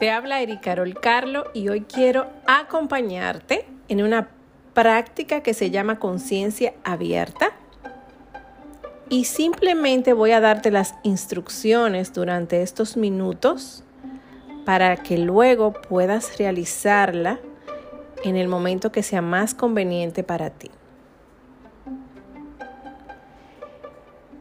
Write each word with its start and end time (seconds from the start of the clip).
Te 0.00 0.10
habla 0.10 0.40
Ericarol 0.40 0.98
Carlo 0.98 1.50
y 1.52 1.68
hoy 1.68 1.82
quiero 1.82 2.26
acompañarte 2.46 3.66
en 3.88 4.02
una 4.02 4.30
práctica 4.72 5.42
que 5.42 5.52
se 5.52 5.70
llama 5.70 5.98
conciencia 5.98 6.72
abierta. 6.84 7.50
Y 9.10 9.24
simplemente 9.24 10.14
voy 10.14 10.30
a 10.30 10.40
darte 10.40 10.70
las 10.70 10.94
instrucciones 11.02 12.14
durante 12.14 12.62
estos 12.62 12.96
minutos 12.96 13.84
para 14.64 14.96
que 14.96 15.18
luego 15.18 15.74
puedas 15.74 16.38
realizarla 16.38 17.38
en 18.24 18.36
el 18.36 18.48
momento 18.48 18.90
que 18.92 19.02
sea 19.02 19.20
más 19.20 19.52
conveniente 19.52 20.22
para 20.22 20.48
ti. 20.48 20.70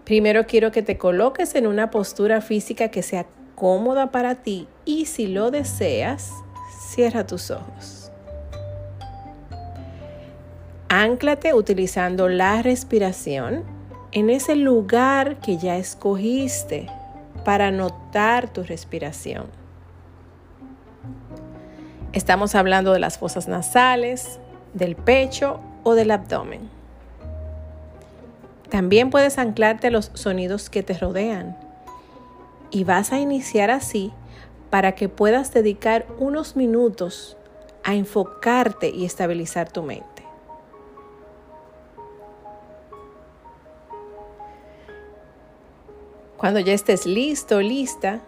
Primero 0.06 0.48
quiero 0.48 0.72
que 0.72 0.84
te 0.84 0.98
coloques 0.98 1.54
en 1.56 1.68
una 1.68 1.92
postura 1.92 2.40
física 2.40 2.88
que 2.88 3.04
sea 3.04 3.26
cómoda 3.60 4.10
para 4.10 4.36
ti 4.36 4.68
y 4.86 5.06
si 5.06 5.28
lo 5.28 5.52
deseas, 5.52 6.32
cierra 6.90 7.28
tus 7.28 7.52
ojos. 7.52 8.12
Ánclate 10.88 11.54
utilizando 11.54 12.30
la 12.30 12.64
respiración 12.64 13.64
en 14.12 14.32
ese 14.32 14.56
lugar 14.56 15.38
que 15.38 15.58
ya 15.58 15.78
escogiste 15.78 16.88
para 17.46 17.70
notar 17.70 18.52
tu 18.52 18.64
respiración. 18.64 19.46
Estamos 22.12 22.56
hablando 22.56 22.92
de 22.92 23.00
las 23.00 23.20
fosas 23.20 23.48
nasales, 23.48 24.40
del 24.74 24.96
pecho 24.96 25.60
o 25.84 25.94
del 25.94 26.10
abdomen. 26.10 26.70
También 28.70 29.10
puedes 29.10 29.38
anclarte 29.38 29.88
a 29.88 29.92
los 29.92 30.12
sonidos 30.16 30.70
que 30.70 30.82
te 30.82 30.96
rodean. 30.98 31.69
Y 32.72 32.84
vas 32.84 33.12
a 33.12 33.20
iniciar 33.20 33.72
así 33.72 34.12
para 34.70 34.94
que 34.94 35.10
puedas 35.10 35.54
dedicar 35.54 36.06
unos 36.20 36.56
minutos 36.56 37.38
a 37.84 37.96
enfocarte 37.96 38.90
y 38.90 39.06
estabilizar 39.06 39.72
tu 39.72 39.84
mente. 39.84 40.06
Cuando 46.38 46.60
ya 46.60 46.74
estés 46.74 47.06
listo, 47.06 47.60
lista, 47.60 48.22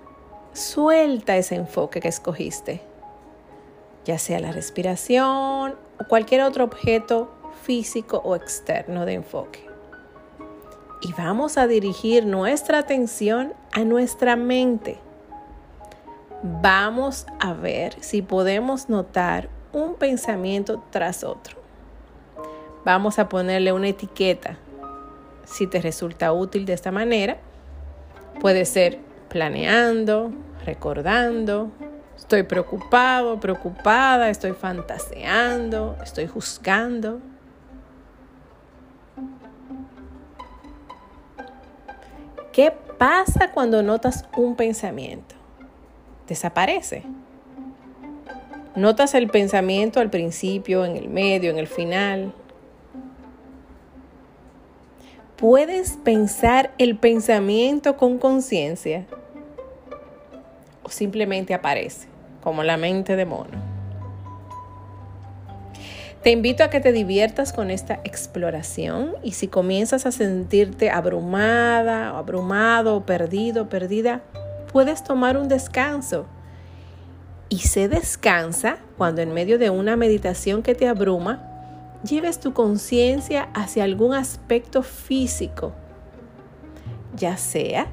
suelta 0.53 1.37
ese 1.37 1.55
enfoque 1.55 2.01
que 2.01 2.09
escogiste, 2.09 2.81
ya 4.03 4.17
sea 4.17 4.39
la 4.39 4.51
respiración 4.51 5.75
o 5.99 6.07
cualquier 6.09 6.41
otro 6.41 6.65
objeto 6.65 7.31
físico 7.63 8.21
o 8.25 8.35
externo 8.35 9.05
de 9.05 9.13
enfoque 9.13 9.71
y 11.01 11.13
vamos 11.13 11.57
a 11.57 11.67
dirigir 11.67 12.25
nuestra 12.25 12.77
atención 12.77 13.53
a 13.71 13.83
nuestra 13.83 14.35
mente. 14.35 14.99
Vamos 16.43 17.27
a 17.39 17.53
ver 17.53 17.95
si 18.01 18.21
podemos 18.21 18.89
notar 18.89 19.49
un 19.73 19.95
pensamiento 19.95 20.83
tras 20.89 21.23
otro. 21.23 21.57
Vamos 22.83 23.19
a 23.19 23.29
ponerle 23.29 23.71
una 23.71 23.89
etiqueta. 23.89 24.57
Si 25.45 25.67
te 25.67 25.81
resulta 25.81 26.31
útil 26.33 26.65
de 26.65 26.73
esta 26.73 26.91
manera, 26.91 27.37
puede 28.39 28.65
ser 28.65 28.99
planeando, 29.29 30.31
recordando, 30.65 31.71
estoy 32.17 32.43
preocupado, 32.43 33.39
preocupada, 33.39 34.29
estoy 34.29 34.53
fantaseando, 34.53 35.97
estoy 36.03 36.27
juzgando. 36.27 37.19
¿Qué 42.51 42.73
pasa 42.97 43.51
cuando 43.51 43.81
notas 43.81 44.25
un 44.35 44.55
pensamiento? 44.55 45.35
Desaparece. 46.27 47.03
Notas 48.75 49.15
el 49.15 49.29
pensamiento 49.29 50.01
al 50.01 50.09
principio, 50.09 50.83
en 50.83 50.97
el 50.97 51.07
medio, 51.07 51.49
en 51.49 51.57
el 51.57 51.67
final. 51.67 52.33
¿Puedes 55.37 55.97
pensar 55.97 56.71
el 56.77 56.97
pensamiento 56.97 57.95
con 57.95 58.17
conciencia? 58.17 59.05
¿O 60.83 60.89
simplemente 60.89 61.53
aparece 61.53 62.07
como 62.43 62.63
la 62.63 62.75
mente 62.75 63.15
de 63.15 63.25
mono? 63.25 63.70
Te 66.23 66.29
invito 66.29 66.63
a 66.63 66.69
que 66.69 66.79
te 66.79 66.91
diviertas 66.91 67.51
con 67.51 67.71
esta 67.71 67.95
exploración 68.03 69.15
y 69.23 69.31
si 69.31 69.47
comienzas 69.47 70.05
a 70.05 70.11
sentirte 70.11 70.91
abrumada, 70.91 72.15
abrumado, 72.15 73.07
perdido, 73.07 73.69
perdida, 73.69 74.21
puedes 74.71 75.03
tomar 75.03 75.35
un 75.35 75.47
descanso. 75.47 76.27
Y 77.49 77.59
se 77.59 77.89
descansa 77.89 78.77
cuando 78.99 79.21
en 79.21 79.33
medio 79.33 79.57
de 79.57 79.71
una 79.71 79.95
meditación 79.95 80.61
que 80.61 80.75
te 80.75 80.87
abruma, 80.87 81.41
lleves 82.03 82.39
tu 82.39 82.53
conciencia 82.53 83.49
hacia 83.55 83.83
algún 83.83 84.13
aspecto 84.13 84.83
físico, 84.83 85.73
ya 87.15 87.35
sea 87.35 87.87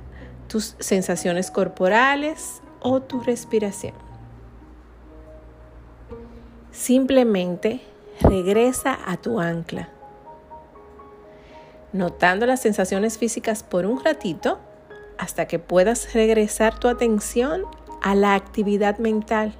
tus 0.49 0.77
sensaciones 0.81 1.51
corporales 1.51 2.61
o 2.81 3.01
tu 3.01 3.21
respiración. 3.21 3.95
Simplemente 6.71 7.81
regresa 8.21 8.99
a 9.07 9.17
tu 9.17 9.41
ancla. 9.41 9.89
Notando 11.93 12.47
las 12.47 12.61
sensaciones 12.61 13.19
físicas 13.19 13.63
por 13.63 13.87
un 13.87 14.05
ratito 14.05 14.59
hasta 15.17 15.47
que 15.47 15.59
puedas 15.59 16.15
regresar 16.15 16.79
tu 16.79 16.89
atención 16.89 17.65
a 18.03 18.15
la 18.15 18.35
actividad 18.35 18.99
mental. 18.99 19.53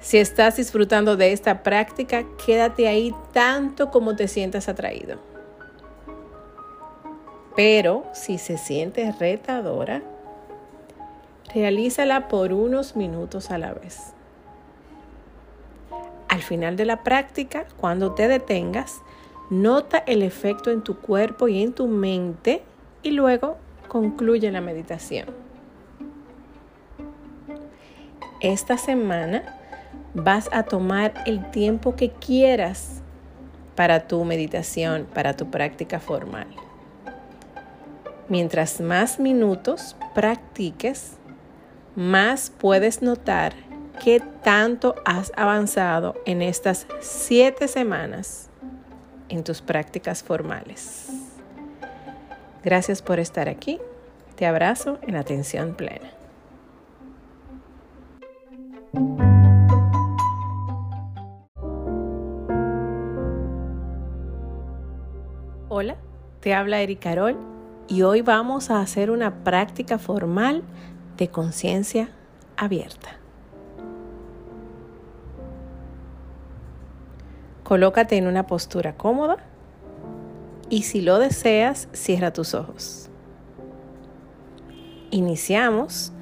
Si 0.00 0.18
estás 0.18 0.56
disfrutando 0.56 1.16
de 1.16 1.32
esta 1.32 1.62
práctica, 1.62 2.24
quédate 2.44 2.86
ahí 2.86 3.14
tanto 3.32 3.90
como 3.90 4.14
te 4.14 4.28
sientas 4.28 4.68
atraído. 4.68 5.18
Pero 7.56 8.04
si 8.12 8.38
se 8.38 8.58
siente 8.58 9.12
retadora, 9.18 10.02
realízala 11.52 12.28
por 12.28 12.52
unos 12.52 12.94
minutos 12.94 13.50
a 13.50 13.58
la 13.58 13.72
vez. 13.72 14.15
Al 16.36 16.42
final 16.42 16.76
de 16.76 16.84
la 16.84 17.02
práctica, 17.02 17.64
cuando 17.78 18.12
te 18.12 18.28
detengas, 18.28 19.00
nota 19.48 19.96
el 19.96 20.20
efecto 20.20 20.70
en 20.70 20.82
tu 20.82 20.98
cuerpo 20.98 21.48
y 21.48 21.62
en 21.62 21.72
tu 21.72 21.86
mente 21.86 22.62
y 23.02 23.12
luego 23.12 23.56
concluye 23.88 24.52
la 24.52 24.60
meditación. 24.60 25.28
Esta 28.42 28.76
semana 28.76 29.58
vas 30.12 30.50
a 30.52 30.64
tomar 30.64 31.14
el 31.24 31.50
tiempo 31.52 31.96
que 31.96 32.10
quieras 32.10 33.00
para 33.74 34.06
tu 34.06 34.22
meditación, 34.26 35.06
para 35.14 35.36
tu 35.38 35.50
práctica 35.50 36.00
formal. 36.00 36.48
Mientras 38.28 38.82
más 38.82 39.18
minutos 39.18 39.96
practiques, 40.14 41.16
más 41.94 42.50
puedes 42.50 43.00
notar 43.00 43.54
qué 44.02 44.20
tanto 44.42 44.94
has 45.04 45.32
avanzado 45.36 46.14
en 46.24 46.42
estas 46.42 46.86
siete 47.00 47.68
semanas 47.68 48.48
en 49.28 49.44
tus 49.44 49.60
prácticas 49.60 50.22
formales. 50.22 51.08
Gracias 52.64 53.02
por 53.02 53.20
estar 53.20 53.48
aquí. 53.48 53.78
Te 54.36 54.46
abrazo 54.46 54.98
en 55.02 55.16
atención 55.16 55.74
plena. 55.74 56.10
Hola, 65.68 65.96
te 66.40 66.54
habla 66.54 66.80
Eric 66.80 67.00
Carol 67.00 67.36
y 67.88 68.02
hoy 68.02 68.22
vamos 68.22 68.70
a 68.70 68.80
hacer 68.80 69.10
una 69.10 69.44
práctica 69.44 69.98
formal 69.98 70.62
de 71.16 71.28
conciencia 71.28 72.08
abierta. 72.56 73.25
Colócate 77.66 78.16
en 78.16 78.28
una 78.28 78.46
postura 78.46 78.96
cómoda 78.96 79.38
y 80.70 80.84
si 80.84 81.00
lo 81.00 81.18
deseas, 81.18 81.88
cierra 81.92 82.32
tus 82.32 82.54
ojos. 82.54 83.08
Iniciamos 85.10 86.12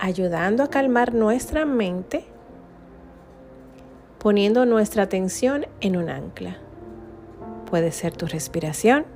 ayudando 0.00 0.64
a 0.64 0.70
calmar 0.70 1.14
nuestra 1.14 1.64
mente 1.64 2.24
poniendo 4.18 4.66
nuestra 4.66 5.04
atención 5.04 5.64
en 5.80 5.96
un 5.96 6.10
ancla. 6.10 6.56
Puede 7.70 7.92
ser 7.92 8.16
tu 8.16 8.26
respiración 8.26 9.06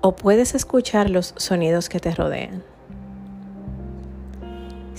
o 0.00 0.16
puedes 0.16 0.54
escuchar 0.54 1.10
los 1.10 1.34
sonidos 1.36 1.90
que 1.90 2.00
te 2.00 2.14
rodean. 2.14 2.71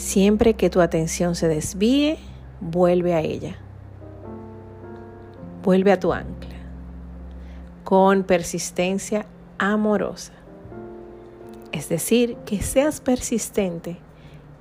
Siempre 0.03 0.55
que 0.55 0.69
tu 0.69 0.81
atención 0.81 1.33
se 1.33 1.47
desvíe, 1.47 2.19
vuelve 2.59 3.13
a 3.13 3.21
ella. 3.21 3.55
Vuelve 5.63 5.93
a 5.93 5.99
tu 5.99 6.11
ancla 6.11 6.49
con 7.85 8.23
persistencia 8.23 9.25
amorosa. 9.57 10.33
Es 11.71 11.87
decir, 11.87 12.35
que 12.45 12.61
seas 12.61 12.99
persistente, 12.99 13.97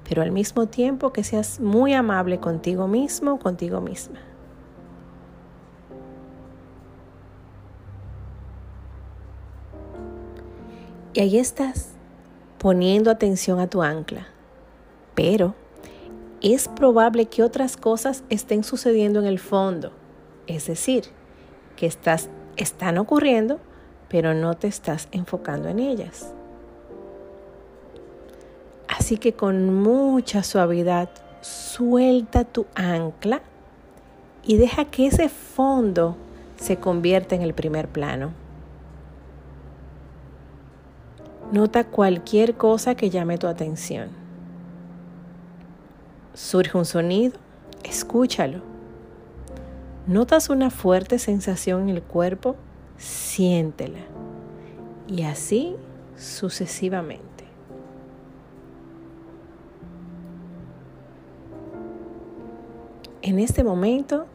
pero 0.08 0.22
al 0.22 0.30
mismo 0.30 0.66
tiempo 0.68 1.12
que 1.12 1.24
seas 1.24 1.58
muy 1.58 1.92
amable 1.92 2.38
contigo 2.38 2.86
mismo 2.86 3.40
contigo 3.40 3.80
misma. 3.80 4.20
Y 11.14 11.20
ahí 11.20 11.36
estás, 11.36 11.88
poniendo 12.58 13.10
atención 13.10 13.58
a 13.58 13.66
tu 13.66 13.82
ancla. 13.82 14.28
Pero 15.14 15.54
es 16.40 16.68
probable 16.68 17.26
que 17.26 17.42
otras 17.42 17.76
cosas 17.76 18.24
estén 18.28 18.64
sucediendo 18.64 19.20
en 19.20 19.26
el 19.26 19.38
fondo. 19.38 19.92
Es 20.46 20.66
decir, 20.66 21.04
que 21.76 21.86
estás, 21.86 22.28
están 22.56 22.98
ocurriendo, 22.98 23.60
pero 24.08 24.34
no 24.34 24.54
te 24.54 24.66
estás 24.66 25.08
enfocando 25.12 25.68
en 25.68 25.78
ellas. 25.78 26.32
Así 28.88 29.18
que 29.18 29.32
con 29.32 29.72
mucha 29.74 30.42
suavidad 30.42 31.08
suelta 31.40 32.44
tu 32.44 32.66
ancla 32.74 33.42
y 34.44 34.56
deja 34.56 34.84
que 34.86 35.06
ese 35.06 35.28
fondo 35.28 36.16
se 36.56 36.76
convierta 36.76 37.34
en 37.34 37.42
el 37.42 37.54
primer 37.54 37.88
plano. 37.88 38.32
Nota 41.52 41.84
cualquier 41.84 42.54
cosa 42.54 42.94
que 42.94 43.10
llame 43.10 43.38
tu 43.38 43.46
atención. 43.46 44.21
Surge 46.34 46.78
un 46.78 46.84
sonido, 46.84 47.38
escúchalo. 47.84 48.62
¿Notas 50.06 50.48
una 50.48 50.70
fuerte 50.70 51.18
sensación 51.18 51.82
en 51.82 51.96
el 51.96 52.02
cuerpo? 52.02 52.56
Siéntela. 52.96 54.00
Y 55.06 55.22
así 55.24 55.76
sucesivamente. 56.16 57.44
En 63.20 63.38
este 63.38 63.62
momento 63.62 64.26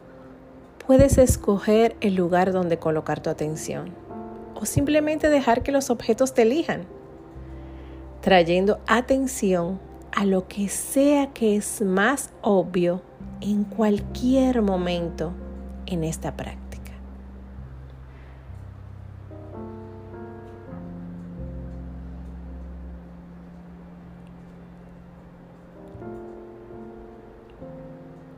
puedes 0.86 1.18
escoger 1.18 1.96
el 2.00 2.16
lugar 2.16 2.52
donde 2.52 2.78
colocar 2.78 3.22
tu 3.22 3.30
atención 3.30 3.90
o 4.56 4.66
simplemente 4.66 5.30
dejar 5.30 5.64
que 5.64 5.72
los 5.72 5.90
objetos 5.90 6.34
te 6.34 6.44
elijan 6.44 6.86
trayendo 8.22 8.80
atención 8.88 9.80
a 10.12 10.26
lo 10.26 10.48
que 10.48 10.70
sea 10.70 11.34
que 11.34 11.56
es 11.56 11.82
más 11.82 12.32
obvio 12.42 13.02
en 13.42 13.64
cualquier 13.64 14.62
momento 14.62 15.32
en 15.86 16.04
esta 16.04 16.36
práctica. 16.36 16.92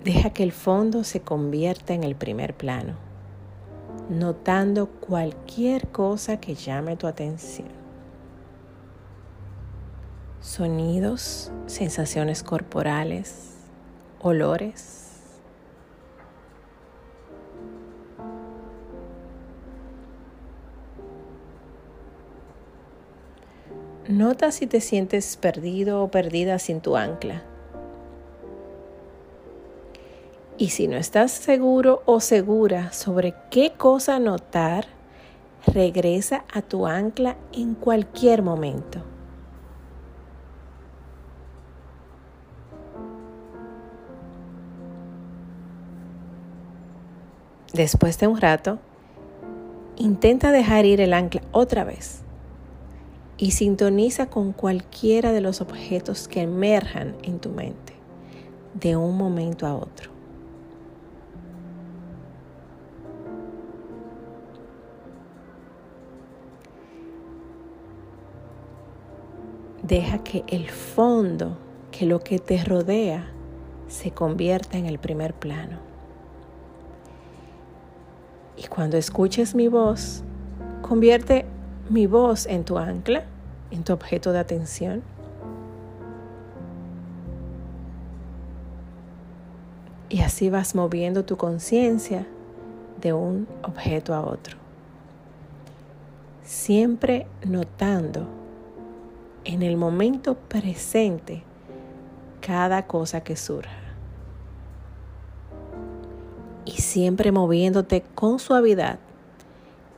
Deja 0.03 0.31
que 0.31 0.43
el 0.43 0.51
fondo 0.51 1.03
se 1.03 1.21
convierta 1.21 1.93
en 1.93 2.03
el 2.03 2.15
primer 2.15 2.55
plano, 2.55 2.95
notando 4.09 4.87
cualquier 4.87 5.89
cosa 5.89 6.39
que 6.39 6.55
llame 6.55 6.97
tu 6.97 7.07
atención 7.07 7.78
sonidos, 10.41 11.51
sensaciones 11.65 12.43
corporales, 12.43 13.55
olores. 14.21 14.95
Nota 24.07 24.51
si 24.51 24.65
te 24.65 24.81
sientes 24.81 25.37
perdido 25.37 26.01
o 26.01 26.09
perdida 26.09 26.57
sin 26.57 26.81
tu 26.81 26.97
ancla. 26.97 27.43
Y 30.57 30.69
si 30.69 30.87
no 30.87 30.97
estás 30.97 31.31
seguro 31.31 32.01
o 32.05 32.19
segura 32.19 32.91
sobre 32.91 33.35
qué 33.51 33.73
cosa 33.77 34.19
notar, 34.19 34.87
regresa 35.67 36.43
a 36.51 36.61
tu 36.61 36.87
ancla 36.87 37.37
en 37.53 37.75
cualquier 37.75 38.41
momento. 38.41 39.03
Después 47.73 48.17
de 48.19 48.25
un 48.27 48.41
rato, 48.41 48.79
intenta 49.95 50.51
dejar 50.51 50.85
ir 50.85 51.01
el 51.01 51.13
ancla 51.13 51.41
otra 51.51 51.83
vez 51.83 52.21
y 53.37 53.51
sintoniza 53.51 54.25
con 54.25 54.53
cualquiera 54.53 55.31
de 55.31 55.41
los 55.41 55.61
objetos 55.61 56.27
que 56.27 56.41
emerjan 56.41 57.15
en 57.21 57.39
tu 57.39 57.49
mente 57.49 57.93
de 58.73 58.95
un 58.95 59.17
momento 59.17 59.67
a 59.67 59.75
otro. 59.75 60.11
Deja 69.83 70.23
que 70.23 70.43
el 70.47 70.69
fondo, 70.69 71.57
que 71.91 72.05
lo 72.05 72.19
que 72.19 72.39
te 72.39 72.63
rodea, 72.63 73.31
se 73.87 74.11
convierta 74.11 74.77
en 74.77 74.85
el 74.85 74.99
primer 74.99 75.33
plano. 75.33 75.88
Y 78.61 78.67
cuando 78.67 78.97
escuches 78.97 79.55
mi 79.55 79.69
voz, 79.69 80.21
convierte 80.81 81.45
mi 81.89 82.07
voz 82.07 82.45
en 82.45 82.65
tu 82.65 82.77
ancla, 82.77 83.23
en 83.71 83.85
tu 83.85 83.93
objeto 83.93 84.33
de 84.33 84.39
atención. 84.39 85.01
Y 90.09 90.21
así 90.21 90.49
vas 90.49 90.75
moviendo 90.75 91.23
tu 91.23 91.37
conciencia 91.37 92.27
de 92.99 93.13
un 93.13 93.47
objeto 93.63 94.13
a 94.13 94.25
otro. 94.25 94.57
Siempre 96.43 97.27
notando 97.47 98.27
en 99.45 99.63
el 99.63 99.77
momento 99.77 100.35
presente 100.35 101.43
cada 102.41 102.87
cosa 102.87 103.21
que 103.21 103.37
surja 103.37 103.88
siempre 106.89 107.31
moviéndote 107.31 108.03
con 108.15 108.39
suavidad 108.39 108.97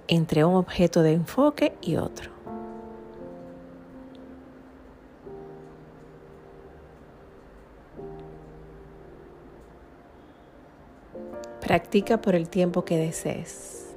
entre 0.10 0.44
un 0.44 0.56
objeto 0.56 1.04
de 1.04 1.14
enfoque 1.14 1.74
y 1.82 1.96
otro. 1.96 2.30
Practica 11.62 12.20
por 12.20 12.36
el 12.36 12.50
tiempo 12.50 12.84
que 12.84 12.98
desees. 12.98 13.96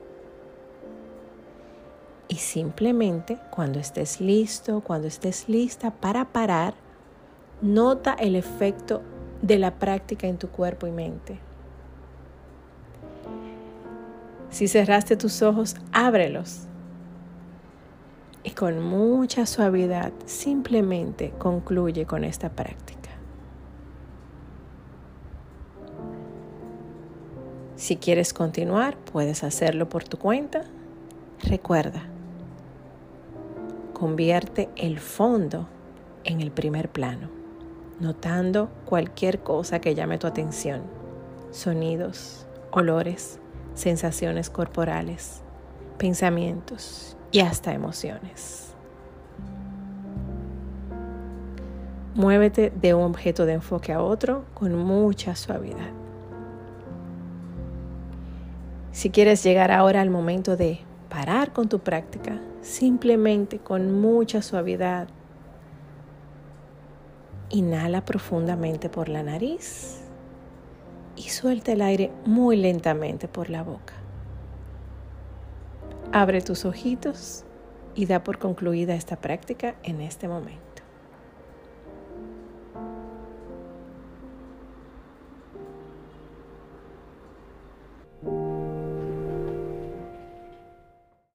Y 2.29 2.37
simplemente 2.37 3.39
cuando 3.51 3.81
estés 3.81 4.21
listo, 4.21 4.83
cuando 4.83 5.09
estés 5.09 5.49
lista 5.49 5.91
para 5.91 6.27
parar, 6.27 6.75
nota 7.61 8.15
el 8.15 8.37
efecto 8.37 9.03
de 9.43 9.59
la 9.59 9.81
práctica 9.81 10.29
en 10.29 10.39
tu 10.39 10.49
cuerpo 10.49 10.87
y 10.87 10.93
mente. 10.93 11.44
Si 14.55 14.69
cerraste 14.69 15.17
tus 15.17 15.43
ojos, 15.43 15.75
ábrelos. 15.91 16.61
Y 18.45 18.51
con 18.51 18.81
mucha 18.81 19.47
suavidad 19.47 20.13
simplemente 20.27 21.33
concluye 21.39 22.07
con 22.07 22.23
esta 22.23 22.51
práctica. 22.51 23.11
Si 27.75 27.97
quieres 27.97 28.33
continuar, 28.33 28.97
puedes 28.97 29.43
hacerlo 29.43 29.89
por 29.89 30.05
tu 30.05 30.19
cuenta. 30.19 30.63
Recuerda, 31.43 32.05
convierte 33.93 34.69
el 34.77 35.01
fondo 35.01 35.67
en 36.23 36.41
el 36.41 36.53
primer 36.53 36.89
plano, 36.91 37.29
notando 37.99 38.69
cualquier 38.85 39.41
cosa 39.41 39.81
que 39.81 39.97
llame 39.97 40.19
tu 40.19 40.29
atención, 40.29 40.83
sonidos, 41.51 42.47
olores, 42.71 43.41
sensaciones 43.75 44.51
corporales, 44.51 45.41
pensamientos 45.99 47.17
y 47.33 47.41
hasta 47.41 47.73
emociones. 47.73 48.73
Muévete 52.15 52.71
de 52.71 52.95
un 52.95 53.03
objeto 53.03 53.45
de 53.45 53.55
enfoque 53.55 53.93
a 53.93 54.01
otro 54.01 54.45
con 54.55 54.77
mucha 54.77 55.35
suavidad. 55.35 55.91
Si 58.93 59.11
quieres 59.11 59.43
llegar 59.43 59.73
ahora 59.73 60.01
al 60.01 60.11
momento 60.11 60.57
de 60.57 60.79
parar 61.09 61.53
con 61.53 61.69
tu 61.69 61.81
práctica, 61.81 62.41
simplemente 62.63 63.59
con 63.59 64.01
mucha 64.01 64.43
suavidad, 64.43 65.09
inhala 67.51 68.05
profundamente 68.05 68.89
por 68.89 69.09
la 69.09 69.25
nariz 69.25 70.04
y 71.17 71.23
suelta 71.23 71.73
el 71.73 71.83
aire 71.83 72.11
muy 72.25 72.57
lentamente 72.57 73.29
por 73.29 73.51
la 73.51 73.63
boca. 73.63 73.95
Abre 76.13 76.41
tus 76.41 76.65
ojitos 76.65 77.45
y 77.95 78.07
da 78.07 78.23
por 78.23 78.39
concluida 78.39 78.95
esta 78.95 79.17
práctica 79.17 79.75
en 79.83 80.01
este 80.01 80.29
momento. 80.29 80.74